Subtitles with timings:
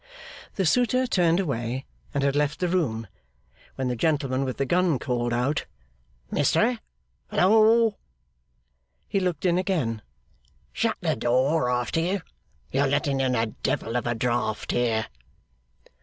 [0.55, 3.05] The suitor turned away and had left the room,
[3.75, 5.65] when the gentleman with the gun called out
[6.31, 6.79] 'Mister!
[7.29, 7.99] Hallo!'
[9.07, 10.01] He looked in again.
[10.73, 12.21] 'Shut the door after you.
[12.71, 15.05] You're letting in a devil of a draught here!